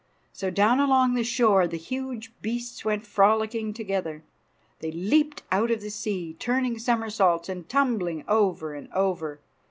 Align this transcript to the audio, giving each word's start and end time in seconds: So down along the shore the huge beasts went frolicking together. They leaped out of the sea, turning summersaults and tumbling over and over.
So 0.33 0.49
down 0.49 0.79
along 0.79 1.13
the 1.13 1.23
shore 1.23 1.67
the 1.67 1.77
huge 1.77 2.33
beasts 2.41 2.83
went 2.83 3.05
frolicking 3.05 3.71
together. 3.71 4.23
They 4.79 4.91
leaped 4.91 5.43
out 5.51 5.69
of 5.69 5.81
the 5.81 5.91
sea, 5.91 6.35
turning 6.39 6.79
summersaults 6.79 7.49
and 7.49 7.69
tumbling 7.69 8.23
over 8.27 8.73
and 8.73 8.91
over. 8.93 9.41